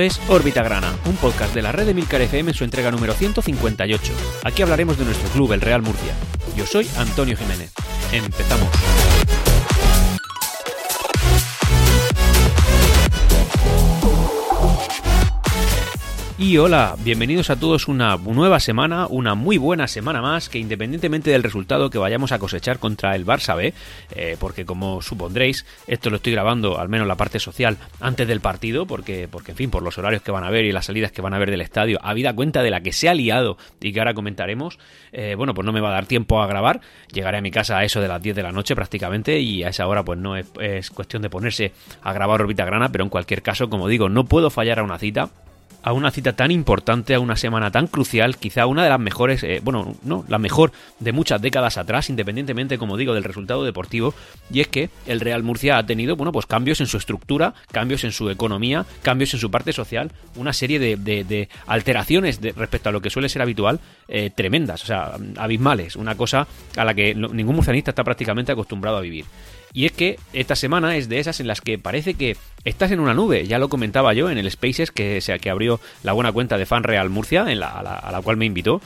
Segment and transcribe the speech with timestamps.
[0.00, 3.12] Es Órbita Grana, un podcast de la red de Milcar FM en su entrega número
[3.12, 4.12] 158.
[4.44, 6.14] Aquí hablaremos de nuestro club, el Real Murcia.
[6.56, 7.72] Yo soy Antonio Jiménez.
[8.12, 8.68] Empezamos.
[16.42, 21.30] Y hola, bienvenidos a todos una nueva semana, una muy buena semana más, que independientemente
[21.30, 23.72] del resultado que vayamos a cosechar contra el Barça B,
[24.16, 28.40] eh, porque como supondréis, esto lo estoy grabando, al menos la parte social, antes del
[28.40, 31.12] partido, porque, porque en fin, por los horarios que van a ver y las salidas
[31.12, 33.92] que van a ver del estadio, habida cuenta de la que se ha liado y
[33.92, 34.80] que ahora comentaremos,
[35.12, 36.80] eh, bueno, pues no me va a dar tiempo a grabar,
[37.12, 39.68] llegaré a mi casa a eso de las 10 de la noche prácticamente y a
[39.68, 43.10] esa hora pues no es, es cuestión de ponerse a grabar Orbita Grana, pero en
[43.10, 45.30] cualquier caso, como digo, no puedo fallar a una cita
[45.82, 49.42] a una cita tan importante, a una semana tan crucial, quizá una de las mejores,
[49.42, 54.14] eh, bueno, no, la mejor de muchas décadas atrás, independientemente, como digo, del resultado deportivo,
[54.50, 58.04] y es que el Real Murcia ha tenido, bueno, pues cambios en su estructura, cambios
[58.04, 63.00] en su economía, cambios en su parte social, una serie de, alteraciones respecto a lo
[63.00, 67.56] que suele ser habitual, eh, tremendas, o sea, abismales, una cosa a la que ningún
[67.56, 69.24] murcianista está prácticamente acostumbrado a vivir.
[69.72, 73.00] Y es que esta semana es de esas en las que parece que estás en
[73.00, 73.46] una nube.
[73.46, 76.82] Ya lo comentaba yo en el Spaces que, que abrió la buena cuenta de Fan
[76.82, 77.82] Real Murcia, en a
[78.12, 78.80] la cual me invitó.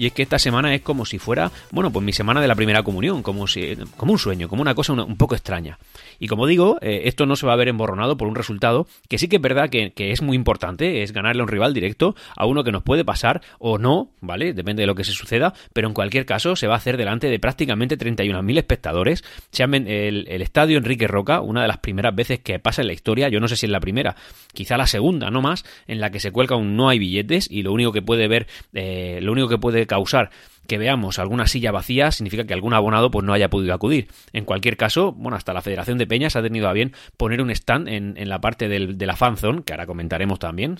[0.00, 2.54] Y es que esta semana es como si fuera, bueno, pues mi semana de la
[2.54, 5.78] primera comunión, como, si, como un sueño, como una cosa un, poco extraña.
[6.18, 9.18] Y como digo, eh, esto no se va a ver emborronado por un resultado que
[9.18, 12.46] sí que es verdad que, es muy importante, es ganarle a un rival directo, a
[12.46, 14.54] uno que nos puede pasar o no, ¿vale?
[14.54, 17.28] Depende de lo que se suceda, pero en cualquier caso se va a hacer delante
[17.28, 19.22] de prácticamente 31.000 espectadores.
[19.50, 22.94] Se el, el estadio Enrique Roca, una de las primeras veces que pasa en la
[22.94, 24.16] historia, yo no sé si es la primera,
[24.54, 27.62] quizá la segunda, no más, en la que se cuelga un no hay billetes y
[27.62, 30.30] lo único que puede ver, eh, lo único que puede causar
[30.70, 34.06] que veamos alguna silla vacía significa que algún abonado pues no haya podido acudir.
[34.32, 37.50] En cualquier caso, bueno, hasta la Federación de Peñas ha tenido a bien poner un
[37.50, 40.76] stand en, la parte del, de la fanzone, que ahora comentaremos también,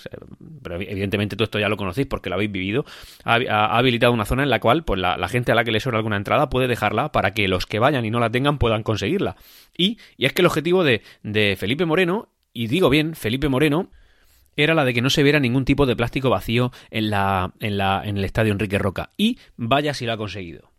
[0.62, 2.84] pero evidentemente todo esto ya lo conocéis porque lo habéis vivido,
[3.24, 5.98] ha, habilitado una zona en la cual pues la, gente a la que le sobra
[5.98, 9.34] alguna entrada puede dejarla para que los que vayan y no la tengan puedan conseguirla.
[9.76, 13.90] Y, y es que el objetivo de, de Felipe Moreno, y digo bien, Felipe Moreno,
[14.62, 17.76] era la de que no se viera ningún tipo de plástico vacío en, la, en,
[17.78, 19.10] la, en el estadio Enrique Roca.
[19.16, 20.70] Y vaya si lo ha conseguido.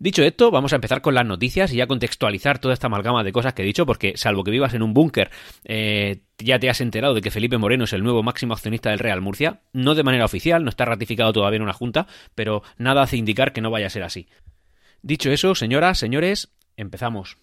[0.00, 3.32] Dicho esto, vamos a empezar con las noticias y ya contextualizar toda esta amalgama de
[3.32, 5.28] cosas que he dicho, porque salvo que vivas en un búnker,
[5.64, 9.00] eh, ya te has enterado de que Felipe Moreno es el nuevo máximo accionista del
[9.00, 12.06] Real Murcia, no de manera oficial, no está ratificado todavía en una junta,
[12.36, 14.28] pero nada hace indicar que no vaya a ser así.
[15.02, 17.38] Dicho eso, señoras, señores, empezamos.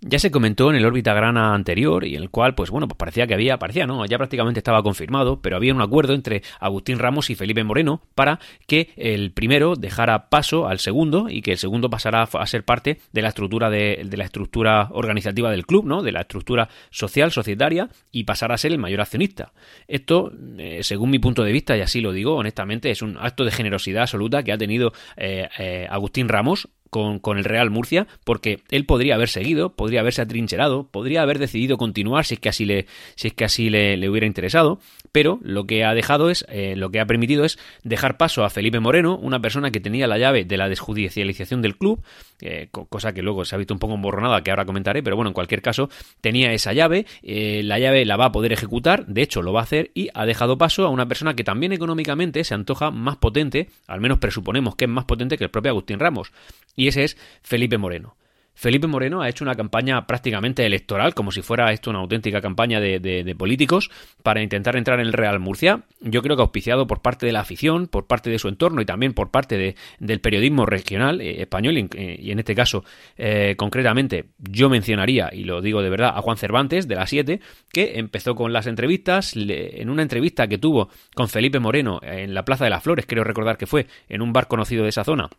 [0.00, 3.26] Ya se comentó en el órbita grana anterior y el cual, pues bueno, pues parecía
[3.26, 7.30] que había, parecía no, ya prácticamente estaba confirmado, pero había un acuerdo entre Agustín Ramos
[7.30, 8.38] y Felipe Moreno para
[8.68, 13.00] que el primero dejara paso al segundo y que el segundo pasara a ser parte
[13.12, 16.02] de la estructura de, la estructura organizativa del club, ¿no?
[16.02, 19.52] De la estructura social, societaria y pasara a ser el mayor accionista.
[19.88, 23.44] Esto, eh, según mi punto de vista, y así lo digo honestamente, es un acto
[23.44, 28.06] de generosidad absoluta que ha tenido eh, eh, Agustín Ramos con, con, el Real Murcia,
[28.24, 32.48] porque él podría haber seguido, podría haberse atrincherado, podría haber decidido continuar si es que
[32.48, 34.80] así le, si es que así le, hubiera interesado,
[35.12, 38.50] pero lo que ha dejado es, eh, lo que ha permitido es dejar paso a
[38.50, 42.02] Felipe Moreno, una persona que tenía la llave de la desjudicialización del club,
[42.40, 45.30] eh, cosa que luego se ha visto un poco emborronada, que ahora comentaré, pero bueno,
[45.30, 45.88] en cualquier caso,
[46.20, 49.60] tenía esa llave, eh, la llave la va a poder ejecutar, de hecho lo va
[49.60, 53.16] a hacer, y ha dejado paso a una persona que también económicamente se antoja más
[53.16, 56.32] potente, al menos presuponemos que es más potente que el propio Agustín Ramos
[56.78, 58.16] y ese es Felipe Moreno.
[58.54, 62.80] Felipe Moreno ha hecho una campaña prácticamente electoral, como si fuera esto una auténtica campaña
[62.80, 63.88] de, políticos,
[64.24, 65.82] para intentar entrar en el Real Murcia.
[66.00, 68.84] Yo creo que auspiciado por parte de la afición, por parte de su entorno y
[68.84, 72.84] también por parte del periodismo regional eh, español, eh, y en este caso,
[73.16, 77.40] eh, concretamente, yo mencionaría, y lo digo de verdad, a Juan Cervantes, de la 7,
[77.72, 82.44] que empezó con las entrevistas, en una entrevista que tuvo con Felipe Moreno en la
[82.44, 85.30] Plaza de las Flores, creo recordar que fue, en un bar conocido de esa zona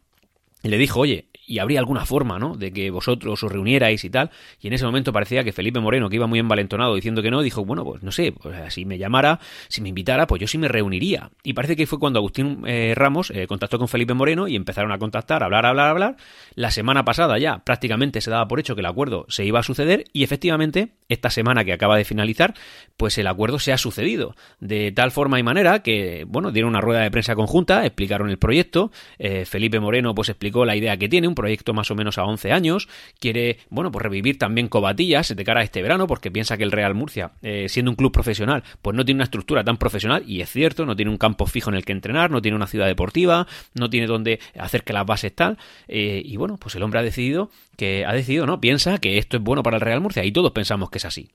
[0.64, 2.56] le dijo, oye, y habría alguna forma, ¿no?
[2.56, 4.30] De que vosotros os reunierais y tal.
[4.62, 7.42] Y en ese momento parecía que Felipe Moreno, que iba muy envalentonado diciendo que no,
[7.42, 10.60] dijo, bueno, pues no sé, pues, si me llamara, si me invitara, pues yo sí
[10.60, 11.32] me reuniría.
[11.44, 14.92] Y parece que fue cuando Agustín eh, Ramos eh, contactó con Felipe Moreno y empezaron
[14.92, 16.18] a contactar, a hablar, hablar, hablar.
[16.54, 19.64] La semana pasada ya prácticamente se daba por hecho que el acuerdo se iba a
[19.64, 22.54] suceder y efectivamente esta semana que acaba de finalizar,
[22.96, 24.36] pues el acuerdo se ha sucedido.
[24.60, 28.38] De tal forma y manera que, bueno, dieron una rueda de prensa conjunta, explicaron el
[28.38, 28.92] proyecto.
[29.18, 32.26] Eh, Felipe Moreno pues explicó la idea que tiene, un proyecto más o menos a
[32.26, 32.90] 11 años,
[33.20, 36.72] quiere, bueno, pues revivir también Cobatillas de cara a este verano, porque piensa que el
[36.72, 40.42] Real Murcia, eh, siendo un club profesional, pues no tiene una estructura tan profesional, y
[40.42, 42.88] es cierto, no tiene un campo fijo en el que entrenar, no tiene una ciudad
[42.88, 45.58] deportiva, no tiene donde hacer que las bases tal,
[45.88, 48.60] eh, y bueno, pues el hombre ha decidido que, ha decidido, ¿no?
[48.60, 51.30] Piensa que esto es bueno para el Real Murcia, y todos pensamos que es así.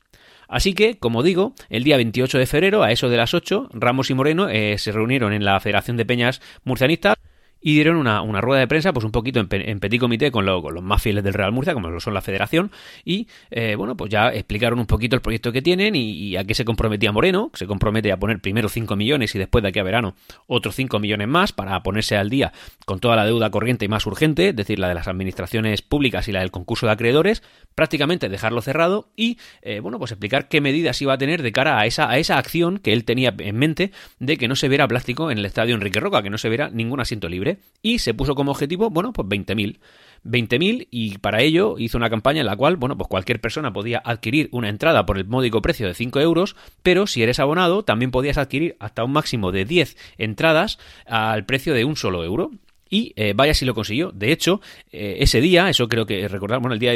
[0.48, 4.10] Así que, como digo, el día 28 de febrero, a eso de las 8, Ramos
[4.10, 7.16] y Moreno eh, se reunieron en la Federación de Peñas Murcianistas
[7.66, 11.00] y dieron una, rueda de prensa, pues un poquito en, petit comité con, los más
[11.00, 12.70] fieles del Real Murcia, como lo son la federación,
[13.06, 16.54] y eh, bueno, pues ya explicaron un poquito el proyecto que tienen y, a qué
[16.54, 19.78] se comprometía Moreno, que se compromete a poner primero 5 millones y después de aquí
[19.78, 20.14] a verano
[20.46, 22.52] otros 5 millones más para ponerse al día
[22.84, 26.28] con toda la deuda corriente y más urgente, es decir, la de las administraciones públicas
[26.28, 27.42] y la del concurso de acreedores,
[27.74, 31.78] prácticamente dejarlo cerrado y, eh, bueno, pues explicar qué medidas iba a tener de cara
[31.78, 34.86] a esa, a esa acción que él tenía en mente de que no se viera
[34.86, 38.14] plástico en el estadio Enrique Roca, que no se viera ningún asiento libre y se
[38.14, 39.78] puso como objetivo, bueno, pues 20.000.
[40.24, 44.00] 20.000 y para ello hizo una campaña en la cual, bueno, pues cualquier persona podía
[44.04, 48.10] adquirir una entrada por el módico precio de 5 euros, pero si eres abonado también
[48.10, 52.50] podías adquirir hasta un máximo de 10 entradas al precio de un solo euro.
[52.90, 54.12] Y eh, vaya si lo consiguió.
[54.12, 54.60] De hecho,
[54.92, 56.92] eh, ese día, eso creo que recordar, bueno, el día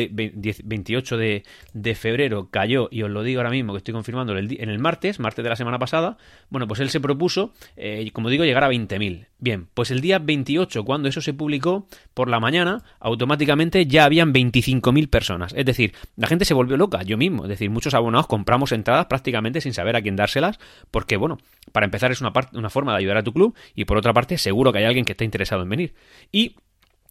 [0.65, 4.79] 28 de, febrero cayó, y os lo digo ahora mismo que estoy confirmando, en el
[4.79, 6.17] martes, martes de la semana pasada,
[6.51, 9.27] bueno, pues él se propuso, eh, como digo, llegar a 20.000.
[9.41, 14.35] Bien, pues el día 28, cuando eso se publicó por la mañana, automáticamente ya habían
[14.35, 15.55] 25.000 personas.
[15.57, 17.45] Es decir, la gente se volvió loca, yo mismo.
[17.45, 20.59] Es decir, muchos abonados compramos entradas prácticamente sin saber a quién dárselas,
[20.91, 21.39] porque, bueno,
[21.71, 24.39] para empezar es una, una forma de ayudar a tu club, y por otra parte,
[24.39, 25.95] seguro que hay alguien que está interesado en venir.
[26.33, 26.57] Y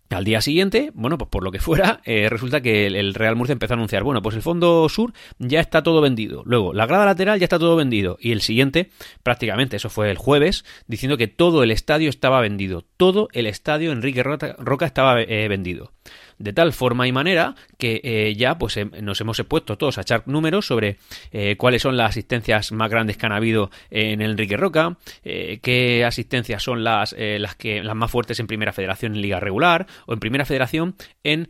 [0.10, 3.54] al día siguiente, bueno, pues por lo que fuera, eh, resulta que el, Real Murcia
[3.54, 6.44] empezó a anunciar, bueno, pues el fondo sur ya está todo vendido.
[6.46, 8.18] Luego, la grada lateral ya está todo vendido.
[8.20, 8.90] Y el siguiente,
[9.24, 12.86] prácticamente, eso fue el jueves, diciendo que todo el estadio estaba vendido.
[12.98, 15.92] Todo el estadio Enrique Roca, estaba eh, vendido
[16.40, 20.02] de tal forma y manera que eh, ya pues em, nos hemos puesto todos a
[20.02, 20.98] echar números sobre
[21.32, 26.06] eh, cuáles son las asistencias más grandes que han habido en Enrique Roca, eh, qué
[26.06, 30.14] asistencias son las, las, que, las más fuertes en Primera Federación en Liga Regular o
[30.14, 31.50] en Primera Federación en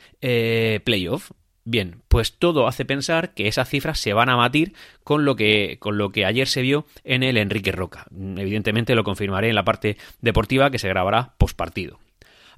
[0.84, 1.32] Playoff.
[1.70, 4.74] Bien, pues todo hace pensar que esas cifras se van a batir
[5.04, 8.06] con lo que, con lo que ayer se vio en el Enrique Roca.
[8.12, 12.00] Evidentemente lo confirmaré en la parte deportiva que se grabará post partido.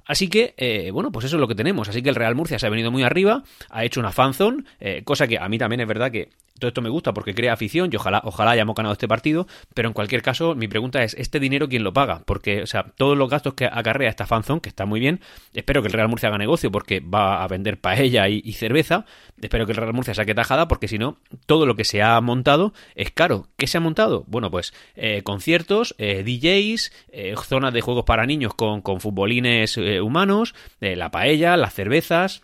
[0.04, 1.88] Así que, eh, bueno, pues eso es lo que tenemos.
[1.88, 5.02] Así que el Real Murcia se ha venido muy arriba, ha hecho una fanzone, eh,
[5.04, 6.30] cosa que a mí también es verdad que
[6.60, 9.88] todo esto me gusta porque crea afición y ojalá, ojalá hayamos ganado este partido, pero
[9.88, 12.22] en cualquier caso mi pregunta es, ¿este dinero quién lo paga?
[12.24, 15.20] Porque, o sea, todos los gastos que acarrea esta fanzone, que está muy bien,
[15.54, 19.06] espero que el Real Murcia haga negocio porque va a vender paella y, cerveza,
[19.40, 22.20] espero que el Real Murcia saque tajada porque si no, todo lo que se ha
[22.20, 23.48] montado es caro.
[23.56, 24.24] ¿Qué se ha montado?
[24.26, 29.78] Bueno, pues eh, conciertos, eh, DJs, eh, zonas de juegos para niños con, con futbolines
[30.00, 32.42] humanos, la paella, las cervezas,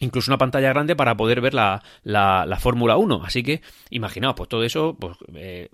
[0.00, 3.22] incluso una pantalla grande para poder ver la, la, Fórmula 1.
[3.24, 5.68] Así que, imaginaos, pues todo eso, pues, eh,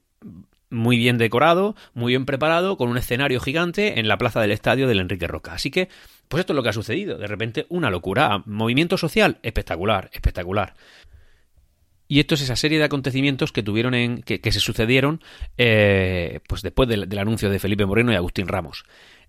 [0.69, 4.89] muy bien decorado, muy bien preparado, con un escenario gigante en la plaza del estadio
[4.89, 5.55] del Enrique Roca.
[5.55, 5.89] Así que,
[6.29, 7.19] pues esto es lo que ha sucedido.
[7.19, 8.43] De repente, una locura.
[8.47, 10.75] Movimiento social, espectacular, espectacular.
[12.09, 14.23] Y esto es esa serie de acontecimientos que tuvieron en.
[14.23, 15.21] que, se sucedieron
[15.59, 18.85] eh, pues después del, anuncio de Felipe Moreno y Agustín Ramos.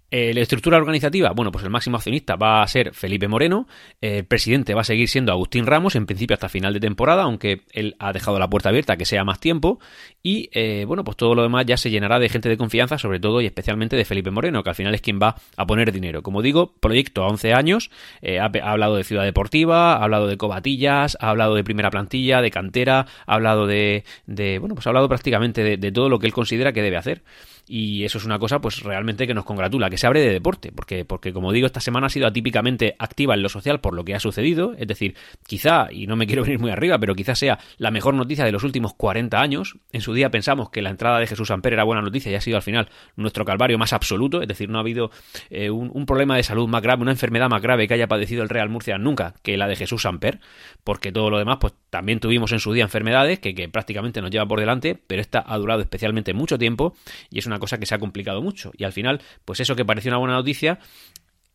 [0.10, 3.68] Eh, la estructura organizativa, bueno, pues el máximo accionista va a ser Felipe Moreno,
[4.00, 7.64] el presidente va a seguir siendo Agustín Ramos, en principio hasta final de temporada, aunque
[7.74, 9.80] él ha dejado la puerta abierta que sea más tiempo,
[10.24, 13.20] y eh, bueno, pues todo lo demás ya se llenará de gente de confianza, sobre
[13.20, 16.24] todo y especialmente de Felipe Moreno, que al final es quien va a poner dinero.
[16.24, 20.38] Como digo, proyecto a 11 años, eh, ha, hablado de Ciudad Deportiva, ha hablado de
[20.38, 24.92] cobatillas, ha hablado de primera plantilla, de cantera, ha hablado de, de bueno, pues ha
[24.92, 27.24] hablado prácticamente de todo lo que él considera que debe hacer
[27.68, 30.72] y eso es una cosa pues realmente que nos congratula, que se abre de deporte,
[30.72, 34.06] porque, porque como digo, esta semana ha sido atípicamente activa en lo social por lo
[34.06, 37.36] que ha sucedido, es decir, quizá, y no me quiero venir muy arriba, pero quizá
[37.36, 40.90] sea la mejor noticia de los últimos 40 años, en su día pensamos que la
[40.90, 43.92] entrada de Jesús Amper era buena noticia y ha sido al final nuestro calvario más
[43.92, 45.12] absoluto, es decir, no ha habido
[45.50, 48.50] eh, un, problema de salud más grave, una enfermedad más grave que haya padecido el
[48.50, 50.40] Real Murcia nunca que la de Jesús Amper,
[50.86, 54.32] porque todo lo demás pues también tuvimos en su día enfermedades que, que prácticamente nos
[54.32, 56.96] lleva por delante, pero esta ha durado especialmente mucho tiempo
[57.30, 58.72] y es una cosa que se ha complicado mucho.
[58.78, 60.80] Y al final, pues eso que parecía una buena noticia,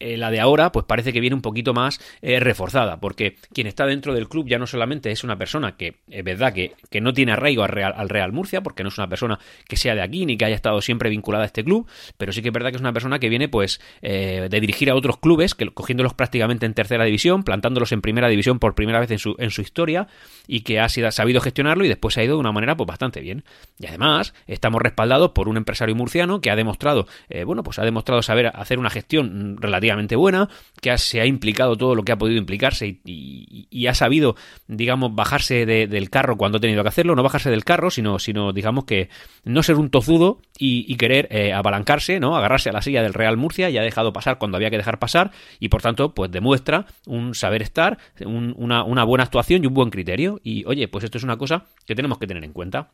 [0.03, 3.69] eh, la de ahora, pues parece que viene un poquito más eh, reforzada, porque quien
[3.69, 7.01] está dentro del club ya no solamente es una persona que es verdad que, que
[7.01, 9.95] no tiene arraigo al Real, al Real, Murcia, porque no es una persona que sea
[9.95, 12.53] de aquí ni que haya estado siempre vinculada a este club, pero sí que es
[12.53, 15.69] verdad que es una persona que viene pues eh, de dirigir a otros clubes, que
[15.71, 19.51] cogiéndolos prácticamente en tercera división, plantándolos en primera división por primera vez en su, en
[19.51, 20.09] su historia
[20.49, 23.21] y que ha sido, sabido gestionarlo y después ha ido de una manera pues bastante
[23.21, 23.45] bien.
[23.79, 27.07] Y además estamos respaldados por un empresario murciano que ha demostrado,
[27.47, 30.49] bueno, pues ha demostrado saber hacer una gestión relativamente buena,
[30.81, 34.37] que se ha implicado todo lo que ha podido implicarse y, ha sabido,
[34.69, 38.53] digamos, bajarse del carro cuando ha tenido que hacerlo, no bajarse del carro, sino, sino
[38.53, 39.09] digamos que
[39.45, 42.37] no ser un tozudo y, querer eh, abalancarse, ¿no?
[42.37, 44.99] Agarrarse a la silla del Real Murcia y ha dejado pasar cuando había que dejar
[44.99, 49.91] pasar y por tanto, pues demuestra un saber estar, una buena actuación y un buen
[49.91, 50.41] criterio.
[50.45, 52.91] Y oye, pues esto es una cosa que tenemos que tener en cuenta.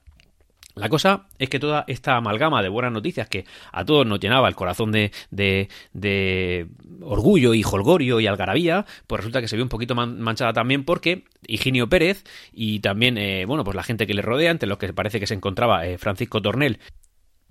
[0.78, 4.48] La cosa es que toda esta amalgama de buenas noticias que a todos nos llenaba
[4.48, 6.68] el corazón de, de,
[7.02, 11.24] orgullo y holgorio y algarabía, pues resulta que se vio un poquito manchada también porque
[11.46, 14.92] Higinio Pérez y también, eh, bueno, pues la gente que le rodea, entre los que
[14.92, 16.78] parece que se encontraba eh, Francisco Tornel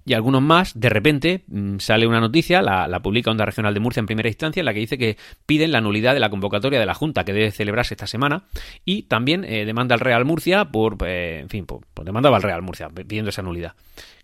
[0.07, 3.99] y algunos más, de repente mm, sale una noticia, la, publica Onda Regional de Murcia
[3.99, 6.85] en primera instancia, en la que dice que piden la nulidad de la convocatoria de
[6.85, 8.43] la Junta que debe celebrarse esta semana
[8.85, 12.61] y también eh, demanda al Real Murcia por, eh, en fin, por, demandaba al Real
[12.61, 13.73] Murcia pidiendo esa nulidad.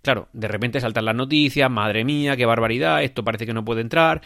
[0.02, 3.82] Claro, de repente saltan las noticias, madre mía, qué barbaridad, esto parece que no puede
[3.82, 4.22] entrar,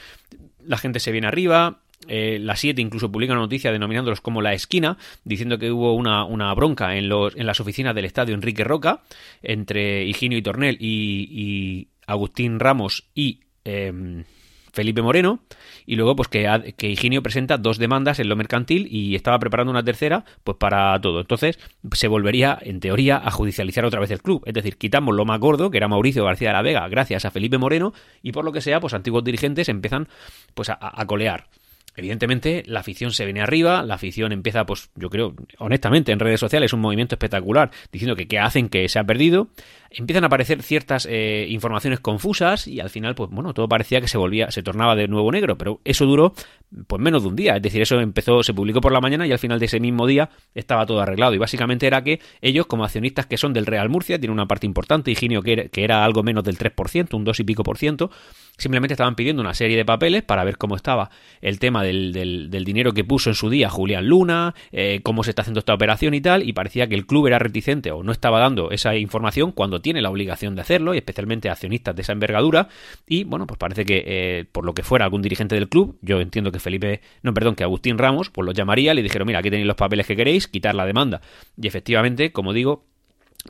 [0.64, 4.54] la gente se viene arriba, eh, la 7 incluso publica una noticia denominándolos como la
[4.54, 9.02] esquina, diciendo que hubo una, bronca en, los, en las oficinas del estadio Enrique Roca
[9.42, 14.24] entre Higinio y Tornel y, Agustín Ramos y em,
[14.72, 15.42] Felipe Moreno,
[15.86, 19.72] y luego pues que, que, Higinio presenta dos demandas en lo mercantil y estaba preparando
[19.72, 21.20] una tercera pues para todo.
[21.20, 21.60] Entonces
[21.92, 24.44] se volvería, en teoría, a judicializar otra vez el club.
[24.46, 27.32] Es decir, quitamos lo más gordo, que era Mauricio García de la Vega, gracias a
[27.32, 30.08] Felipe Moreno, y por lo que sea, pues antiguos dirigentes empiezan
[30.54, 31.50] pues a colear.
[31.98, 36.40] Evidentemente, la afición se viene arriba, la afición empieza, pues yo creo, honestamente, en redes
[36.40, 39.48] sociales un movimiento espectacular diciendo que qué hacen que se ha perdido.
[39.90, 44.08] Empiezan a aparecer ciertas eh, informaciones confusas y al final, pues bueno, todo parecía que
[44.08, 46.34] se volvía, se tornaba de nuevo negro, pero eso duró
[46.86, 47.56] pues menos de un día.
[47.56, 50.06] Es decir, eso empezó, se publicó por la mañana y al final de ese mismo
[50.06, 51.34] día estaba todo arreglado.
[51.34, 54.68] Y básicamente era que ellos, como accionistas que son del Real Murcia, tienen una parte
[54.68, 58.12] importante, Higinio que que era algo menos del 3%, un 2 y pico por ciento,
[58.58, 61.10] simplemente estaban pidiendo una serie de papeles para ver cómo estaba
[61.42, 65.42] el tema del, dinero que puso en su día Julián Luna, eh, cómo se está
[65.42, 68.40] haciendo esta operación y tal, y parecía que el club era reticente o no estaba
[68.40, 72.70] dando esa información cuando tiene la obligación de hacerlo, y especialmente accionistas de esa envergadura,
[73.08, 76.20] y bueno, pues parece que eh, por lo que fuera algún dirigente del club, yo
[76.20, 79.50] entiendo que Felipe, no, perdón, que Agustín Ramos, pues los llamaría, le dijeron, mira, aquí
[79.50, 81.22] tenéis los papeles que queréis, quitar la demanda.
[81.60, 82.86] Y efectivamente, como digo,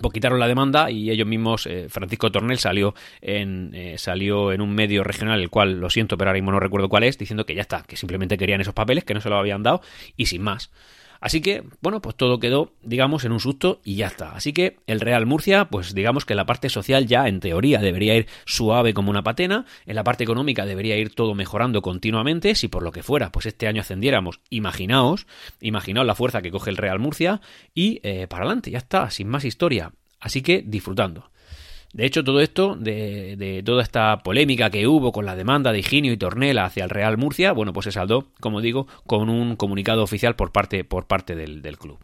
[0.02, 4.62] pues quitaron la demanda y ellos mismos, eh, Francisco Tornel salió en, eh, salió en
[4.62, 7.46] un medio regional, el cual lo siento, pero ahora mismo no recuerdo cuál es, diciendo
[7.46, 9.82] que ya está, que simplemente querían esos papeles, que no se los habían dado
[10.16, 10.72] y sin más.
[11.20, 14.36] Así que, bueno, pues todo quedó, digamos, en un susto y ya está.
[14.36, 18.16] Así que el Real Murcia, pues digamos que la parte social ya en teoría debería
[18.16, 22.68] ir suave como una patena, en la parte económica debería ir todo mejorando continuamente, si
[22.68, 25.28] por lo que fuera, pues este año ascendiéramos, imaginaos,
[25.62, 27.42] imaginaos la fuerza que coge el Real Murcia
[27.74, 29.92] y eh, para adelante, ya está, sin más historia.
[30.20, 31.30] Así que disfrutando.
[31.94, 36.12] De hecho, todo esto, de, toda esta polémica que hubo con la demanda de Higinio
[36.12, 40.04] y Tornela hacia el Real Murcia, bueno, pues se saldó, como digo, con un comunicado
[40.04, 41.98] oficial por parte, por parte del club.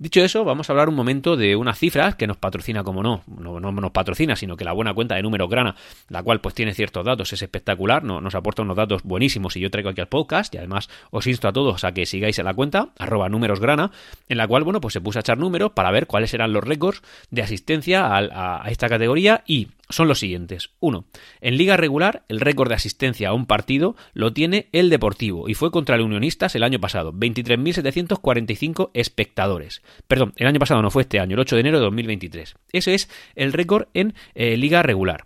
[0.00, 3.22] Dicho eso, vamos a hablar un momento de unas cifras que nos patrocina, como no,
[3.26, 5.76] no, nos patrocina, sino que la buena cuenta de números grana,
[6.08, 9.60] la cual pues tiene ciertos datos, es espectacular, no, nos aporta unos datos buenísimos y
[9.60, 12.46] yo traigo aquí al podcast y además os insto a todos a que sigáis en
[12.46, 13.90] la cuenta, arroba números grana,
[14.30, 16.64] en la cual, bueno, pues se puso a echar números para ver cuáles eran los
[16.64, 20.70] récords de asistencia a esta categoría y son los siguientes.
[20.80, 21.04] 1.
[21.40, 25.54] En liga regular, el récord de asistencia a un partido lo tiene el Deportivo y
[25.54, 29.82] fue contra el Unionistas el año pasado, 23.745 espectadores.
[30.06, 32.54] Perdón, el año pasado no fue este año, el 8 de enero de 2023.
[32.72, 35.24] Ese es el récord en eh, liga regular.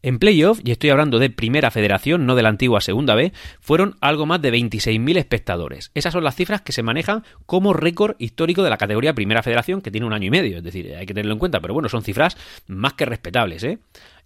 [0.00, 3.96] En playoff, y estoy hablando de primera federación, no de la antigua segunda B, fueron
[4.00, 5.90] algo más de 26.000 espectadores.
[5.94, 9.80] Esas son las cifras que se manejan como récord histórico de la categoría primera federación,
[9.80, 10.58] que tiene un año y medio.
[10.58, 12.36] Es decir, hay que tenerlo en cuenta, pero bueno, son cifras
[12.68, 13.80] más que respetables, ¿eh?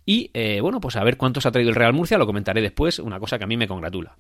[0.04, 2.98] Y eh, bueno, pues a ver cuántos ha traído el Real Murcia, lo comentaré después,
[2.98, 4.16] una cosa que a mí me congratula.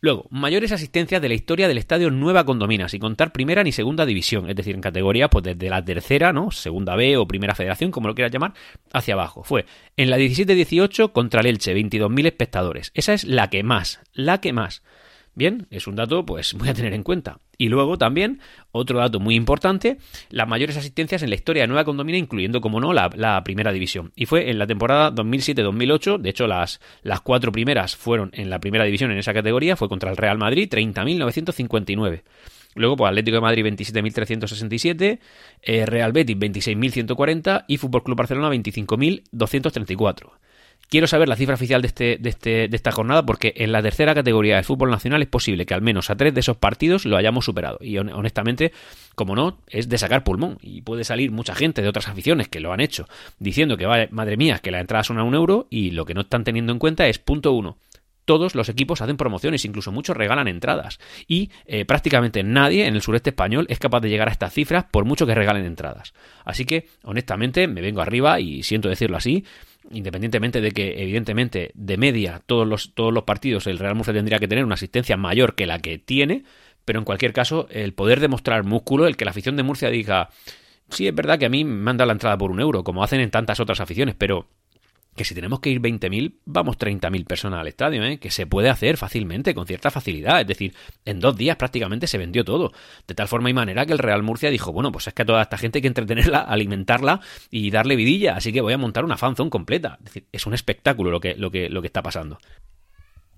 [0.00, 4.04] Luego, mayores asistencias de la historia del estadio Nueva Condomina, sin contar primera ni segunda
[4.04, 6.50] división, es decir, en categoría, pues desde la tercera, ¿no?
[6.50, 8.52] Segunda B o primera federación, como lo quieras llamar,
[8.92, 9.42] hacia abajo.
[9.42, 9.64] Fue
[9.96, 12.92] en la 17-18 contra el Elche, 22.000 espectadores.
[12.94, 14.82] Esa es la que más, la que más.
[15.36, 17.40] Bien, es un dato pues muy a tener en cuenta.
[17.58, 18.40] Y luego también,
[18.72, 19.98] otro dato muy importante,
[20.30, 24.12] las mayores asistencias en la historia de Nueva Condomina, incluyendo, como no, la, primera división.
[24.16, 28.60] Y fue en la temporada 2007-2008, de hecho las, las cuatro primeras fueron en la
[28.60, 32.22] primera división en esa categoría, fue contra el Real Madrid, 30.959.
[32.74, 35.18] Luego, pues Atlético de Madrid 27.367,
[35.62, 40.30] eh, Real Betis 26.140 y Fútbol Club Barcelona 25.234.
[40.88, 43.82] Quiero saber la cifra oficial de, este, de, este, de esta jornada porque en la
[43.82, 47.04] tercera categoría de fútbol nacional es posible que al menos a tres de esos partidos
[47.04, 47.78] lo hayamos superado.
[47.80, 48.72] Y honestamente,
[49.16, 50.58] como no, es de sacar pulmón.
[50.62, 54.36] Y puede salir mucha gente de otras aficiones que lo han hecho diciendo que, madre
[54.36, 56.78] mía, que la entrada son a un euro y lo que no están teniendo en
[56.78, 57.78] cuenta es, punto uno,
[58.26, 60.98] todos los equipos hacen promociones, incluso muchos regalan entradas.
[61.26, 64.84] Y eh, prácticamente nadie en el sureste español es capaz de llegar a estas cifras
[64.84, 66.12] por mucho que regalen entradas.
[66.44, 69.44] Así que, honestamente, me vengo arriba y siento decirlo así,
[69.90, 74.38] independientemente de que, evidentemente, de media, todos los, todos los partidos el Real Murcia tendría
[74.38, 76.44] que tener una asistencia mayor que la que tiene,
[76.84, 80.30] pero en cualquier caso, el poder demostrar músculo, el que la afición de Murcia diga,
[80.88, 83.20] sí, es verdad que a mí me han la entrada por un euro, como hacen
[83.20, 84.48] en tantas otras aficiones, pero
[85.16, 88.18] que si tenemos que ir 20.000, vamos 30.000 personas al estadio, ¿eh?
[88.18, 90.40] que se puede hacer fácilmente, con cierta facilidad.
[90.40, 92.72] Es decir, en dos días prácticamente se vendió todo.
[93.08, 95.26] De tal forma y manera que el Real Murcia dijo, bueno, pues es que a
[95.26, 97.20] toda esta gente hay que entretenerla, alimentarla
[97.50, 99.96] y darle vidilla, así que voy a montar una fanzone completa.
[100.00, 102.38] Es decir, es un espectáculo lo que, lo que, lo que está pasando.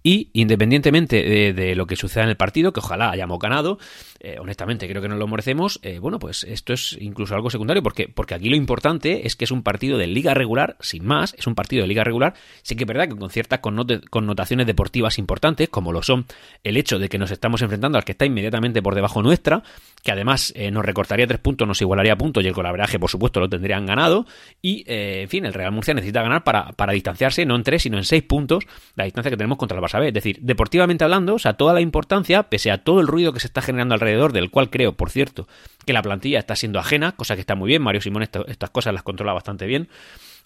[0.02, 3.78] Y independientemente de, lo que suceda en el partido, que ojalá hayamos ganado,
[4.20, 7.84] eh, honestamente creo que no lo merecemos, eh, bueno, pues esto es incluso algo secundario,
[7.84, 11.34] porque, porque aquí lo importante es que es un partido de liga regular, sin más,
[11.38, 15.18] es un partido de liga regular, sí que es verdad que con ciertas connotaciones deportivas
[15.18, 16.26] importantes, como lo son
[16.64, 19.62] el hecho de que nos estamos enfrentando al que está inmediatamente por debajo nuestra,
[20.02, 23.38] que además eh, nos recortaría tres puntos, nos igualaría puntos y el colaboraje, por supuesto,
[23.38, 24.26] lo tendrían ganado,
[24.60, 27.98] y en fin, el Real Murcia necesita ganar para, para distanciarse no en tres, sino
[27.98, 28.64] en seis puntos,
[28.96, 31.80] la distancia que tenemos contra el Barça es decir, deportivamente hablando, o sea, toda la
[31.80, 35.10] importancia, pese a todo el ruido que se está generando alrededor, del cual creo, por
[35.10, 35.48] cierto,
[35.84, 38.94] que la plantilla está siendo ajena, cosa que está muy bien, Mario Simón estas cosas
[38.94, 39.88] las controla bastante bien.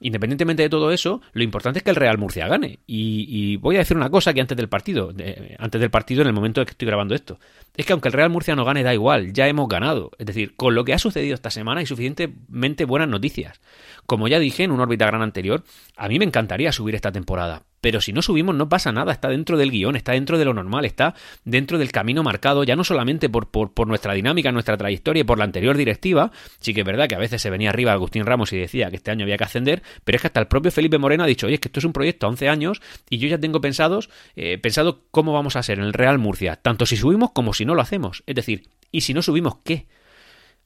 [0.01, 2.81] Independientemente de todo eso, lo importante es que el Real Murcia gane.
[2.89, 5.13] Y, voy a decir una cosa que antes del partido,
[5.59, 7.39] antes del partido, en el momento en que estoy grabando esto,
[7.77, 10.11] es que aunque el Real Murcia no gane, da igual, ya hemos ganado.
[10.19, 13.61] Es decir, con lo que ha sucedido esta semana hay suficientemente buenas noticias.
[14.07, 15.65] Como ya dije en un órbita gran anterior,
[15.97, 19.29] a mí me encantaría subir esta temporada, pero si no subimos no pasa nada, está
[19.29, 22.85] dentro del guion, está dentro de lo normal, está dentro del camino marcado, ya no
[22.85, 26.31] solamente por, por, nuestra dinámica, nuestra trayectoria y por la anterior directiva,
[26.61, 28.97] sí que es verdad que a veces se venía arriba Agustín Ramos y decía que
[28.97, 31.47] este año había que ascender, pero es que hasta el propio Felipe Moreno ha dicho,
[31.47, 34.11] oye, es que esto es un proyecto a 11 años y yo ya tengo pensados,
[34.37, 37.65] eh, pensado cómo vamos a ser en el Real Murcia, tanto si subimos como si
[37.65, 39.87] no lo hacemos, es decir, ¿y si no subimos qué?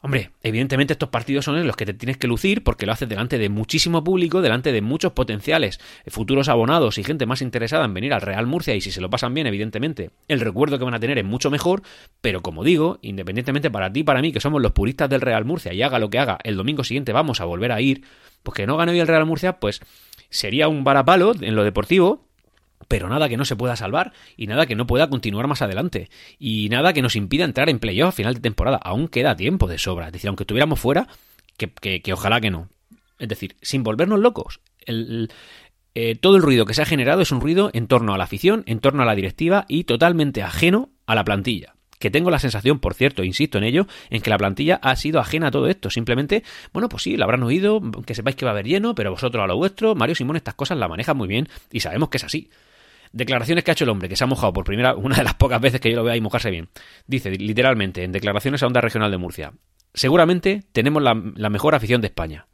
[0.02, 3.08] Hombre, evidentemente estos partidos son en los que te tienes que lucir porque lo haces
[3.08, 7.94] delante de muchísimo público, delante de muchos potenciales futuros abonados y gente más interesada en
[7.94, 10.94] venir al Real Murcia y si se lo pasan bien, evidentemente, el recuerdo que van
[10.94, 11.82] a tener es mucho mejor,
[12.20, 15.46] pero como digo, independientemente para ti y para mí, que somos los puristas del Real
[15.46, 18.04] Murcia y haga lo que haga, el domingo siguiente vamos a volver a ir,
[18.42, 19.80] pues que no gane hoy el Real Murcia, pues
[20.28, 22.25] sería un varapalo en lo deportivo,
[22.88, 26.10] pero nada que no se pueda salvar y nada que no pueda continuar más adelante
[26.38, 28.78] y nada que nos impida entrar en playoff a final de temporada.
[28.78, 30.06] Aún queda tiempo de sobra.
[30.06, 31.08] Es decir, aunque estuviéramos fuera,
[31.56, 32.68] que, ojalá que no.
[33.18, 34.60] Es decir, sin volvernos locos.
[34.86, 38.24] Eh, todo el ruido que se ha generado es un ruido en torno a la
[38.24, 41.74] afición, en torno a la directiva y totalmente ajeno a la plantilla.
[41.98, 45.18] Que tengo la sensación, por cierto, insisto en ello, en que la plantilla ha sido
[45.18, 45.88] ajena a todo esto.
[45.88, 46.44] Simplemente,
[46.74, 49.42] bueno, pues sí, la habrán oído, que sepáis que va a haber lleno, pero vosotros
[49.42, 52.24] a lo vuestro, Mario Simón estas cosas la maneja muy bien y sabemos que es
[52.24, 52.50] así.
[53.16, 55.34] Declaraciones que ha hecho el hombre, que se ha mojado por primera, una de las
[55.34, 56.68] pocas veces que yo lo veo ahí mojarse bien.
[57.06, 59.52] Dice, literalmente, en declaraciones a Onda Regional de Murcia.
[59.94, 62.46] Seguramente tenemos la, mejor afición de España.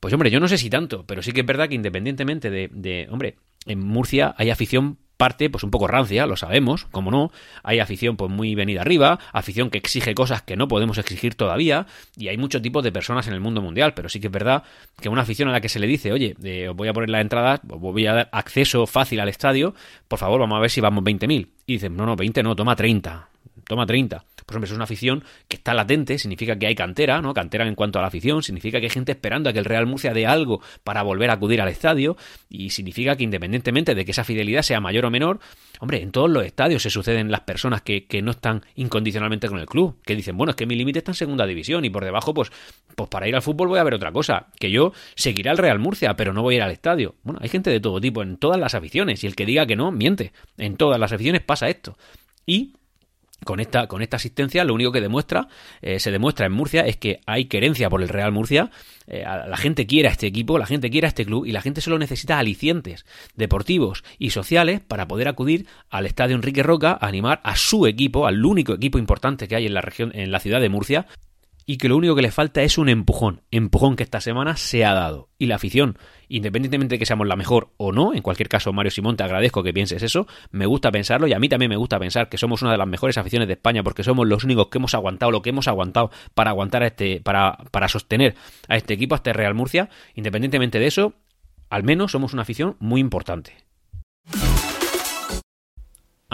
[0.00, 2.70] Pues hombre, yo no sé si tanto, pero sí que es verdad que independientemente de,
[2.72, 7.30] de hombre, en Murcia hay afición parte pues un poco rancia, lo sabemos, como no,
[7.62, 11.86] hay afición pues muy venida arriba, afición que exige cosas que no podemos exigir todavía
[12.16, 14.64] y hay muchos tipos de personas en el mundo mundial, pero sí que es verdad
[15.00, 16.34] que una afición a la que se le dice, oye,
[16.68, 19.74] os voy a poner la entrada, os voy a dar acceso fácil al estadio,
[20.08, 21.48] por favor, vamos a ver si vamos 20.000.
[21.66, 23.28] Y dicen, no, no, 20 no, toma 30,
[23.66, 24.24] toma 30.
[24.46, 27.32] Pues hombre, es una afición que está latente, significa que hay cantera, ¿no?
[27.32, 29.86] Cantera en cuanto a la afición, significa que hay gente esperando a que el Real
[29.86, 32.16] Murcia dé algo para volver a acudir al estadio,
[32.48, 35.40] y significa que independientemente de que esa fidelidad sea mayor o menor,
[35.80, 39.58] hombre, en todos los estadios se suceden las personas que, que no están incondicionalmente con
[39.58, 42.04] el club, que dicen, bueno, es que mi límite está en segunda división, y por
[42.04, 42.52] debajo, pues,
[42.94, 45.78] pues para ir al fútbol voy a ver otra cosa, que yo seguiré al Real
[45.78, 47.14] Murcia, pero no voy a ir al estadio.
[47.22, 49.76] Bueno, hay gente de todo tipo en todas las aficiones, y el que diga que
[49.76, 50.32] no, miente.
[50.58, 51.96] En todas las aficiones pasa esto.
[52.46, 52.74] Y
[53.44, 55.48] con esta, con esta asistencia lo único que demuestra,
[55.82, 58.70] eh, se demuestra en Murcia es que hay querencia por el Real Murcia,
[59.06, 61.60] eh, la gente quiere a este equipo, la gente quiere a este club y la
[61.60, 63.04] gente solo necesita alicientes
[63.36, 68.26] deportivos y sociales para poder acudir al Estadio Enrique Roca a animar a su equipo,
[68.26, 71.06] al único equipo importante que hay en la región, en la ciudad de Murcia,
[71.66, 74.84] y que lo único que le falta es un empujón, empujón que esta semana se
[74.84, 75.28] ha dado.
[75.38, 75.98] Y la afición,
[76.28, 79.62] independientemente de que seamos la mejor o no, en cualquier caso Mario Simón te agradezco
[79.62, 82.62] que pienses eso, me gusta pensarlo y a mí también me gusta pensar que somos
[82.62, 85.42] una de las mejores aficiones de España porque somos los únicos que hemos aguantado lo
[85.42, 88.34] que hemos aguantado para aguantar a este, para, para sostener
[88.68, 89.88] a este equipo, a este Real Murcia.
[90.14, 91.14] Independientemente de eso,
[91.70, 93.54] al menos somos una afición muy importante.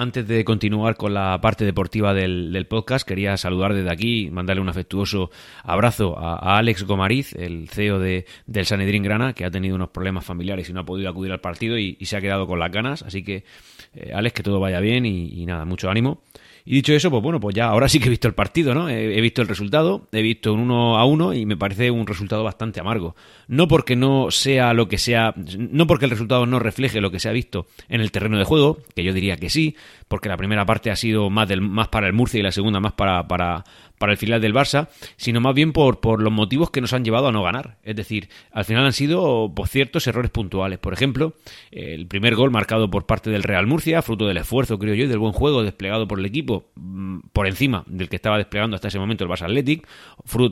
[0.00, 4.70] Antes de continuar con la parte deportiva del, podcast, quería saludar desde aquí, mandarle un
[4.70, 5.30] afectuoso
[5.62, 10.24] abrazo a, Alex Gomariz, el CEO de, del Sanedrín Grana, que ha tenido unos problemas
[10.24, 13.02] familiares y no ha podido acudir al partido y, se ha quedado con las ganas.
[13.02, 13.44] Así que,
[13.92, 16.22] eh, Alex, que todo vaya bien y nada, mucho ánimo.
[16.70, 18.88] Y dicho eso, pues bueno, pues ya ahora sí que he visto el partido, ¿no?
[18.88, 22.44] He, visto el resultado, he visto un 1 a 1 y me parece un resultado
[22.44, 23.16] bastante amargo.
[23.48, 27.18] No porque no sea lo que sea, no porque el resultado no refleje lo que
[27.18, 29.74] se ha visto en el terreno de juego, que yo diría que sí,
[30.06, 32.78] porque la primera parte ha sido más, del, más para el Murcia y la segunda
[32.78, 33.64] más para, para,
[34.00, 37.04] para el final del Barça, sino más bien por, por los motivos que nos han
[37.04, 37.76] llevado a no ganar.
[37.83, 40.78] Es decir, al final han sido por ciertos errores puntuales.
[40.78, 41.35] Por ejemplo,
[41.70, 45.09] el primer gol marcado por parte del Real Murcia, fruto del esfuerzo, creo yo, y
[45.09, 48.88] del buen juego desplegado por el equipo, mm, por encima del que estaba desplegando hasta
[48.88, 49.86] ese momento el Barça Athletic,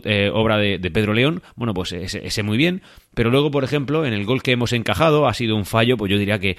[0.04, 2.82] eh, obra de, Pedro León, bueno, pues ese, ese muy bien.
[3.14, 6.10] Pero luego, por ejemplo, en el gol que hemos encajado ha sido un fallo, pues
[6.10, 6.56] yo diría que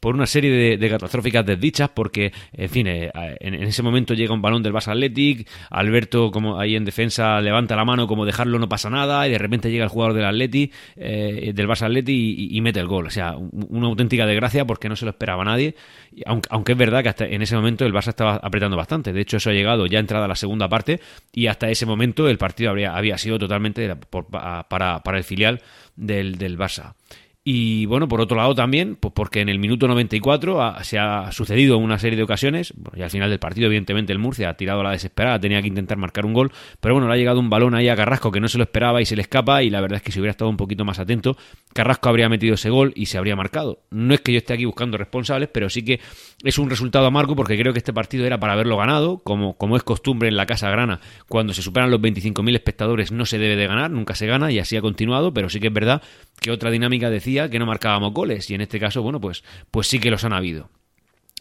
[0.00, 4.42] por una serie de, catastróficas desdichas, porque, en fin, eh, en, ese momento llega un
[4.42, 8.68] balón del Barça Athletic, Alberto, como ahí en defensa, levanta la mano como dejarlo no
[8.68, 12.60] pasa nada, y de repente llega el jugador del Athletic, eh, del Barça Athletic, y,
[12.60, 13.06] mete el gol.
[13.06, 15.76] O sea, una auténtica desgracia porque no se lo esperaba nadie,
[16.24, 19.12] aunque, aunque es verdad que hasta en ese momento el Barça estaba apretando bastante.
[19.12, 21.00] De hecho, eso ha llegado ya entrada la segunda parte,
[21.32, 25.60] y hasta ese momento el partido habría, había sido totalmente para, para el filial
[25.96, 26.94] del, del Barça.
[27.48, 31.78] Y bueno, por otro lado también, pues porque en el minuto 94 se ha sucedido
[31.78, 34.82] una serie de ocasiones, y al final del partido, evidentemente, el Murcia ha tirado a
[34.82, 37.76] la desesperada, tenía que intentar marcar un gol, pero bueno, le ha llegado un balón
[37.76, 39.98] ahí a Carrasco que no se lo esperaba y se le escapa, y la verdad
[39.98, 41.36] es que si hubiera estado un poquito más atento,
[41.72, 43.78] Carrasco habría metido ese gol y se habría marcado.
[43.90, 46.00] No es que yo esté aquí buscando responsables, pero sí que
[46.42, 49.76] es un resultado amargo porque creo que este partido era para haberlo ganado, como, como
[49.76, 53.54] es costumbre en la Casa Grana, cuando se superan los 25.000 espectadores no se debe
[53.54, 56.02] de ganar, nunca se gana y así ha continuado, pero sí que es verdad
[56.40, 59.86] que otra dinámica decía que no marcábamos goles y en este caso, bueno, pues, pues
[59.86, 60.70] sí que los han habido.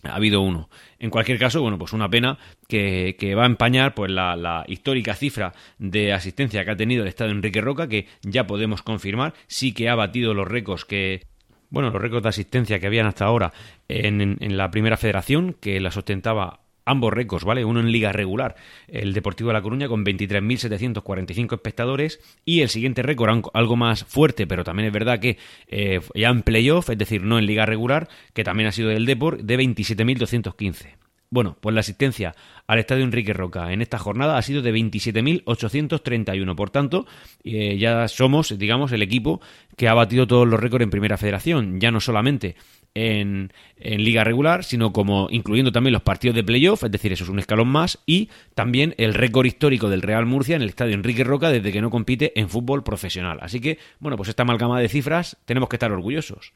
[0.03, 0.69] Ha habido uno.
[0.99, 5.15] En cualquier caso, bueno, pues una pena que, va a empañar pues la, la, histórica
[5.15, 9.73] cifra de asistencia que ha tenido el Estado Enrique Roca, que ya podemos confirmar, sí
[9.73, 11.25] que ha batido los récords que,
[11.69, 13.53] bueno, los récords de asistencia que habían hasta ahora
[13.88, 17.65] en, en la primera federación, que las ostentaba ambos récords, ¿vale?
[17.65, 18.56] Uno en liga regular,
[18.88, 24.48] el Deportivo de La Coruña con 23.745 espectadores y el siguiente récord, algo más fuerte,
[24.48, 28.08] pero también es verdad que eh, ya en playoff, es decir, no en liga regular,
[28.34, 31.04] que también ha sido del Deport, de 27.215.
[31.29, 32.35] Bueno, pues la asistencia
[32.67, 36.55] al estadio Enrique Roca en esta jornada ha sido de 27.831.
[36.55, 37.05] Por tanto,
[37.43, 39.41] eh, ya somos, digamos, el equipo
[39.75, 41.79] que ha batido todos los récords en Primera Federación.
[41.79, 42.55] Ya no solamente
[42.95, 47.29] en, liga regular, sino como incluyendo también los partidos de playoff, es decir, eso es
[47.29, 51.23] un escalón más, y también el récord histórico del Real Murcia en el estadio Enrique
[51.23, 53.39] Roca desde que no compite en fútbol profesional.
[53.41, 56.53] Así que, bueno, pues esta amalgama de cifras tenemos que estar orgullosos.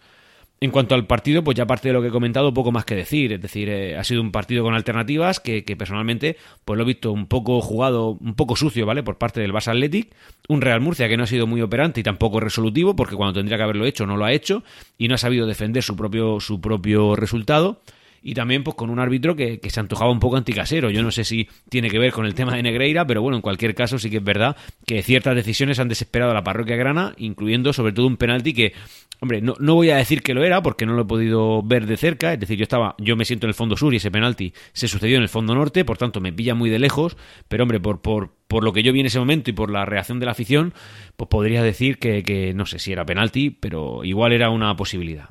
[0.62, 2.96] En cuanto al partido, pues ya aparte de lo que he comentado, poco más que
[2.96, 3.32] decir.
[3.32, 7.14] Es decir, eh, ha sido un partido con alternativas que, personalmente pues lo he visto
[7.14, 9.02] un poco jugado, un poco sucio, ¿vale?
[9.02, 10.14] Por parte del Barça Athletic.
[10.50, 13.58] Un Real Murcia que no ha sido muy operante y tampoco resolutivo, porque cuando tendría
[13.58, 14.64] que haberlo hecho no lo ha hecho
[14.98, 17.80] y no ha sabido defender su propio, su propio resultado
[18.22, 20.90] y también pues con un árbitro que, se antojaba un poco anticasero.
[20.90, 23.42] Yo no sé si tiene que ver con el tema de Negreira, pero bueno, en
[23.42, 24.56] cualquier caso sí que es verdad
[24.86, 28.74] que ciertas decisiones han desesperado a la parroquia grana, incluyendo sobre todo un penalti que,
[29.20, 31.86] hombre, no, no voy a decir que lo era porque no lo he podido ver
[31.86, 34.12] de cerca, es decir, yo estaba, yo me siento en el fondo sur y ese
[34.12, 37.64] penalti se sucedió en el fondo norte, por tanto me pilla muy de lejos, pero
[37.64, 40.20] hombre, por, por, por lo que yo vi en ese momento y por la reacción
[40.20, 40.74] de la afición,
[41.18, 45.30] pues podría decir que, que no sé si era penalti, pero igual era una posibilidad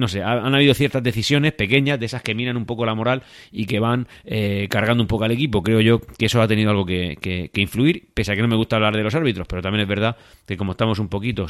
[0.00, 3.22] no sé, han habido ciertas decisiones pequeñas, de esas que miran un poco la moral
[3.52, 5.62] y que van eh, cargando un poco al equipo.
[5.62, 8.76] Creo yo que eso ha tenido algo que, influir, pese a que no me gusta
[8.76, 11.46] hablar de los árbitros, pero también es verdad que como estamos un poquito,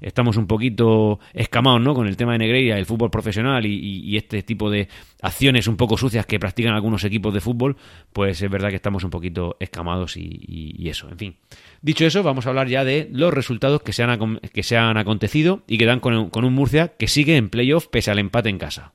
[0.00, 1.94] estamos un poquito escamados ¿no?
[1.94, 4.88] con el tema de Negreira, el fútbol profesional y, este tipo de
[5.22, 7.76] acciones un poco sucias que practican algunos equipos de fútbol,
[8.12, 11.36] pues es verdad que estamos un poquito escamados y eso, en fin.
[11.82, 14.96] Dicho eso, vamos a hablar ya de los resultados que se han, que se han
[14.96, 17.50] acontecido y que dan con, un Murcia que sigue en
[17.90, 18.92] pese al empate en casa.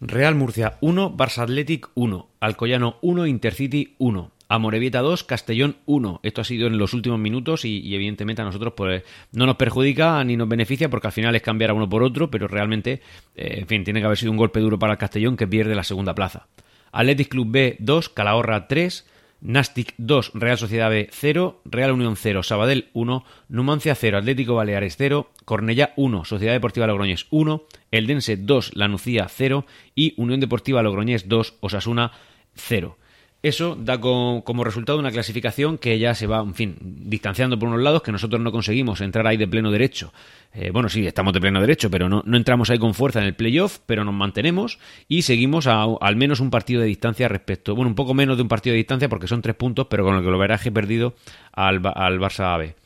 [0.00, 6.20] Real Murcia 1, Barça Athletic 1, Alcoyano 1, Intercity 1, Amorebieta 2, Castellón 1.
[6.24, 10.22] Esto ha sido en los últimos minutos y, evidentemente a nosotros pues, no nos perjudica
[10.24, 13.00] ni nos beneficia porque al final es cambiar a uno por otro, pero realmente,
[13.36, 15.74] eh, en fin, tiene que haber sido un golpe duro para el Castellón que pierde
[15.74, 16.48] la segunda plaza.
[16.90, 19.06] Athletic Club B 2, Calahorra 3,
[19.42, 24.96] Nastic 2, Real Sociedad B 0, Real Unión 0, Sabadell 1, Numancia 0, Atlético Baleares
[24.96, 31.28] 0, Cornellá 1, Sociedad Deportiva Logroñés 1, Eldense 2, Lanucía 0 y Unión Deportiva Logroñés
[31.28, 32.12] 2, Osasuna
[32.54, 32.96] 0.
[33.42, 37.82] Eso da como resultado una clasificación que ya se va, en fin, distanciando por unos
[37.82, 40.12] lados, que nosotros no conseguimos entrar ahí de pleno derecho.
[40.54, 43.34] Eh, bueno, sí, estamos de pleno derecho, pero no, entramos ahí con fuerza en el
[43.34, 44.78] playoff, pero nos mantenemos
[45.08, 48.44] y seguimos a, al menos un partido de distancia respecto, bueno, un poco menos de
[48.44, 51.14] un partido de distancia porque son tres puntos, pero con el que lo veraje perdido
[51.50, 52.76] al, al Barça B.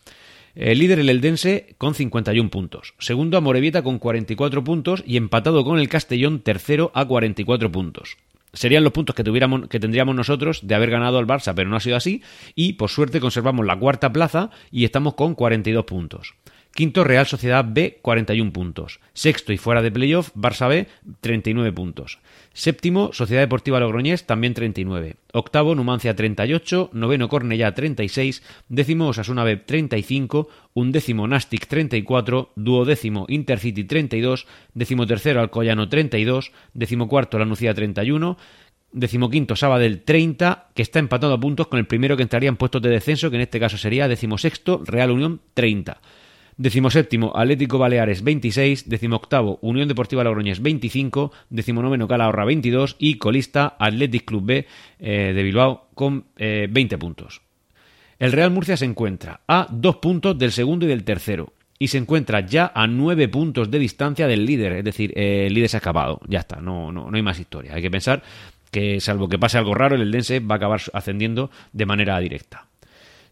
[0.55, 2.95] El líder el Eldense con 51 puntos.
[2.99, 8.17] Segundo a Morevieta con 44 puntos y empatado con el Castellón tercero a 44 puntos
[8.57, 11.77] serían los puntos que, tuviéramos, que tendríamos nosotros de haber ganado al Barça, pero no
[11.77, 12.23] ha sido así.
[12.55, 16.35] Y por suerte conservamos la cuarta plaza y estamos con 42 puntos.
[16.77, 19.01] Quinto, Real Sociedad B, 41 puntos.
[19.15, 20.87] Sexto y fuera de playoff, Barça B,
[21.23, 22.19] 39 puntos.
[22.53, 25.17] Séptimo, Sociedad Deportiva Logroñés, también 39.
[25.33, 26.91] Octavo, Numancia 38.
[26.93, 28.43] Noveno, Cornellá 36.
[28.69, 30.51] Décimo, Osasuna B 35.
[30.75, 32.53] Undécimo, Nastic 34.
[32.57, 34.47] Duodécimo, Intercity 32.
[34.75, 36.53] Décimo tercero, Alcoyano 32.
[36.75, 38.37] Décimo cuarto, Lanucía 31
[38.93, 42.81] decimoquinto Sabadell 30, que está empatado a puntos con el primero que entraría en puestos
[42.81, 46.01] de descenso, que en este caso sería decimosexto Real Unión 30.
[46.59, 54.25] Decimoséptimo, Atlético Baleares 26, decimoctavo, Unión Deportiva Logroñés 25, decimonoveno, Calahorra 22 y colista Athletic
[54.25, 54.67] Club B
[54.99, 57.43] eh, de Bilbao con 20 eh, puntos.
[58.19, 61.99] El Real Murcia se encuentra a dos puntos del segundo y del tercero y se
[61.99, 65.81] encuentra ya a nueve puntos de distancia del líder, es decir, el líder se ha
[65.81, 67.75] acabado, ya está, no, no, no hay más historia.
[67.75, 68.23] Hay que pensar
[68.71, 72.67] que salvo que pase algo raro, el Eldense va a acabar ascendiendo de manera directa.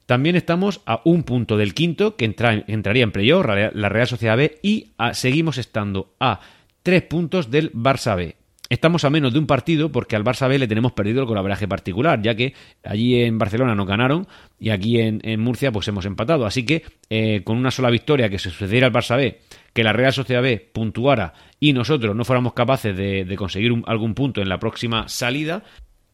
[0.06, 4.58] También estamos a un punto del quinto, que entraría en playoff, la Real Sociedad B,
[4.62, 6.40] y seguimos estando a
[6.82, 8.36] tres puntos del Barça B.
[8.70, 11.68] Estamos a menos de un partido porque al Barça B le tenemos perdido el colaboraje
[11.68, 14.26] particular, ya que allí en Barcelona no ganaron
[14.58, 16.46] y aquí en, Murcia pues hemos empatado.
[16.46, 19.38] Así que eh, con una sola victoria que se sucediera al Barça B,
[19.74, 24.40] que la Real Sociedad B puntuara y nosotros no fuéramos capaces de, conseguir algún punto
[24.40, 25.62] en la próxima salida,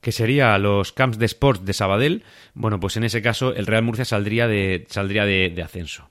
[0.00, 2.22] que sería los camps de sports de Sabadell,
[2.54, 6.08] bueno, pues en ese caso el Real Murcia saldría de, saldría de, ascenso.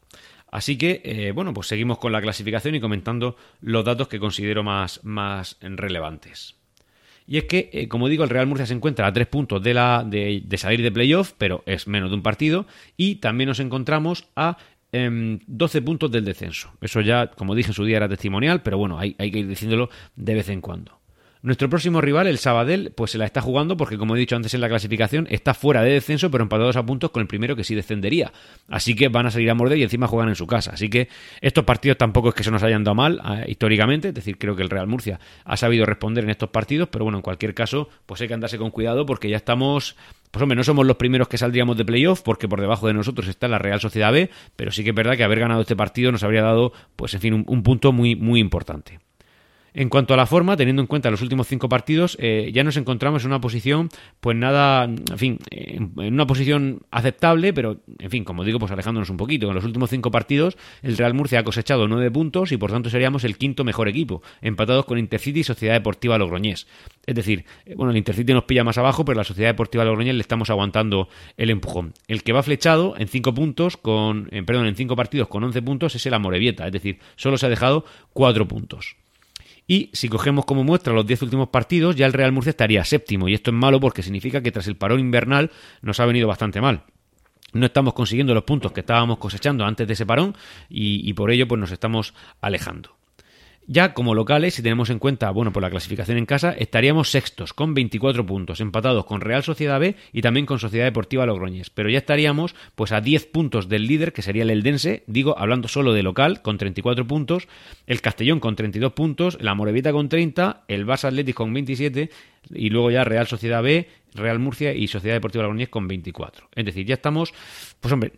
[0.51, 4.63] Así que, eh, bueno, pues seguimos con la clasificación y comentando los datos que considero
[4.63, 6.55] más, más relevantes.
[7.29, 9.75] Y es que, eh, como digo, el Real Murcia se encuentra a tres puntos de,
[9.75, 12.65] la, de, salir de playoff, pero es menos de un partido.
[12.97, 14.57] Y también nos encontramos a
[14.91, 16.71] 12 em, puntos del descenso.
[16.81, 19.47] Eso ya, como dije en su día, era testimonial, pero bueno, hay, hay que ir
[19.47, 20.98] diciéndolo de vez en cuando.
[21.41, 24.53] Nuestro próximo rival, el Sabadell, pues se la está jugando porque, como he dicho antes
[24.53, 27.63] en la clasificación, está fuera de descenso, pero empatados a puntos con el primero que
[27.63, 28.33] sí descendería.
[28.67, 30.71] Así que van a salir a morder y encima juegan en su casa.
[30.73, 31.07] Así que
[31.39, 34.09] estos partidos tampoco es que se nos hayan dado mal ah, históricamente.
[34.09, 37.19] Es decir, creo que el Real Murcia ha sabido responder en estos partidos, pero bueno,
[37.19, 39.95] en cualquier caso, pues hay que andarse con cuidado porque ya estamos
[40.31, 43.29] pues hombre, no somos los primeros que saldríamos de playoff porque por debajo de nosotros
[43.29, 46.11] está la Real Sociedad B, pero sí que es verdad que haber ganado este partido
[46.11, 48.99] nos habría dado, pues en fin, un, un punto muy, muy importante.
[49.73, 52.77] En cuanto a la forma, teniendo en cuenta los últimos cinco partidos, eh, ya nos
[52.77, 58.23] encontramos en una posición, pues nada, en fin, en, una posición aceptable, pero, en fin,
[58.23, 59.47] como digo, pues alejándonos un poquito.
[59.47, 62.89] En los últimos cinco partidos, el Real Murcia ha cosechado nueve puntos y por tanto
[62.89, 66.67] seríamos el quinto mejor equipo, empatados con Intercity y Sociedad Deportiva Logroñés.
[67.05, 70.15] Es decir, eh, bueno, el Intercity nos pilla más abajo, pero la Sociedad Deportiva Logroñés
[70.15, 71.93] le estamos aguantando el empujón.
[72.07, 75.61] El que va flechado en cinco puntos, con, eh, perdón, en cinco partidos con once
[75.61, 78.95] puntos es el Amorebieta, es decir, solo se ha dejado cuatro puntos.
[79.69, 83.29] Y si cogemos como muestra los 10 últimos partidos, ya el Real Murcia estaría séptimo.
[83.29, 85.51] Y esto es malo porque significa que tras el parón invernal
[85.83, 86.83] nos ha venido bastante mal
[87.51, 90.35] no estamos consiguiendo los puntos que estábamos cosechando antes de ese parón
[90.69, 92.98] y, y, por ello pues nos estamos alejando.
[93.71, 97.53] Ya como locales, si tenemos en cuenta, bueno, por la clasificación en casa, estaríamos sextos
[97.53, 101.69] con 24 puntos, empatados con Real Sociedad B y también con Sociedad Deportiva Logroñés.
[101.69, 105.67] Pero ya estaríamos pues a 10 puntos del líder, que sería el Eldense, digo, hablando
[105.67, 107.47] solo de local, con 34 puntos,
[107.85, 112.09] el Castellón con 32 puntos, la Morevita con 30, el Barça Athletic con 27
[112.55, 116.49] y luego ya Real Sociedad B, Real Murcia y Sociedad Deportiva Logroñés con 24.
[116.55, 117.35] Es decir, ya estamos,
[117.79, 118.13] pues hombre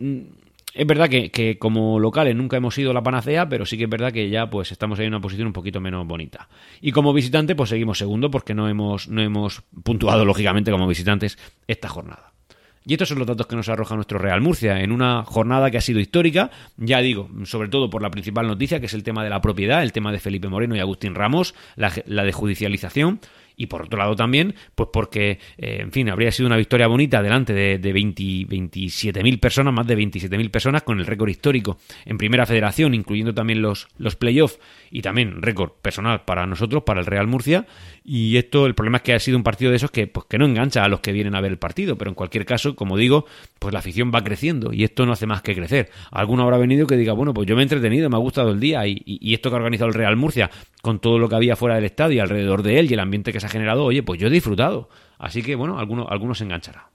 [0.74, 4.12] es verdad que, como locales nunca hemos sido la panacea, pero sí que es verdad
[4.12, 6.48] que ya pues estamos ahí en una posición un poquito menos bonita.
[6.80, 11.38] Y como visitante, pues seguimos segundo porque no hemos, no hemos puntuado, lógicamente, como visitantes
[11.68, 12.32] esta jornada.
[12.84, 15.78] Y estos son los datos que nos arroja nuestro Real Murcia en una jornada que
[15.78, 19.24] ha sido histórica, ya digo, sobre todo por la principal noticia, que es el tema
[19.24, 23.20] de la propiedad, el tema de Felipe Moreno y Agustín Ramos, la, la de judicialización,
[23.62, 27.22] y por otro lado también, pues porque, eh, en fin, habría sido una victoria bonita
[27.22, 32.48] delante de, de 27.000 personas, más de 27.000 personas, con el récord histórico en Primera
[32.48, 37.28] Federación, incluyendo también los, los playoffs y también récord personal para nosotros, para el Real
[37.28, 37.68] Murcia.
[38.04, 40.40] Y esto, el problema es que ha sido un partido de esos que, pues, que
[40.40, 42.98] no engancha a los que vienen a ver el partido, pero en cualquier caso, como
[42.98, 43.28] digo,
[43.60, 45.92] pues la afición va creciendo y esto no hace más que crecer.
[46.10, 48.60] Alguno habrá venido que diga, bueno, pues yo me he entretenido, me ha gustado el
[48.60, 50.50] día y, y esto que ha organizado el Real Murcia,
[50.82, 53.32] con todo lo que había fuera del estadio y alrededor de él y el ambiente
[53.32, 54.90] que se ha generado, oye, pues yo he disfrutado.
[55.20, 56.92] Así que, bueno, algunos, algunos se enganchará.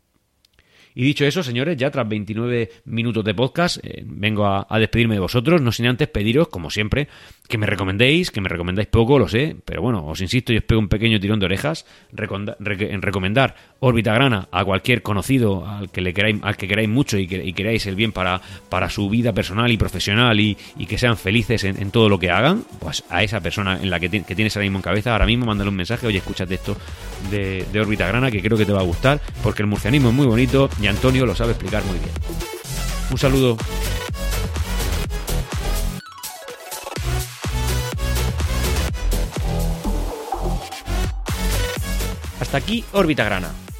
[0.98, 5.20] Y dicho eso, señores, ya tras 29 minutos de podcast, eh, vengo a, despedirme de
[5.20, 7.08] vosotros, no sin antes pediros, como siempre,
[7.48, 10.64] que me recomendéis, que me recomendáis poco, lo sé, pero bueno, os insisto y os
[10.64, 11.84] pego un pequeño tirón de orejas
[12.16, 17.18] en recomendar Órbita Grana a cualquier conocido al que le queráis, al que queráis mucho
[17.18, 21.16] y, que, queráis el bien para, para su vida personal y profesional y, que sean
[21.16, 24.56] felices en, todo lo que hagan, pues a esa persona en la que, que tienes
[24.56, 26.76] ahora mismo en cabeza, ahora mismo mándale un mensaje, oye, escúchate esto
[27.30, 30.14] de, de Órbita Grana, que creo que te va a gustar, porque el murcianismo es
[30.14, 32.10] muy bonito y Antonio lo sabe explicar muy bien.
[33.10, 33.56] Un saludo.
[42.40, 43.65] Hasta aquí Órbita Grana.